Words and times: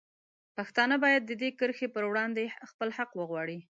پښتانه 0.57 0.95
باید 1.03 1.23
د 1.25 1.31
دې 1.41 1.49
کرښې 1.59 1.87
په 1.95 1.99
وړاندې 2.11 2.43
خپل 2.69 2.89
حق 2.97 3.09
وغواړي. 3.15 3.57